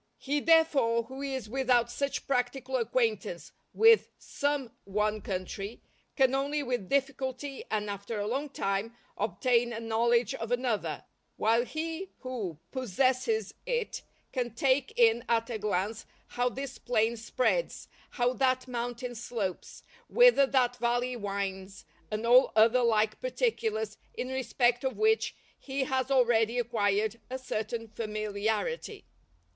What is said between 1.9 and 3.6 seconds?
such practical acquaintance